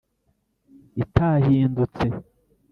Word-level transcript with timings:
itahindutse 1.03 2.05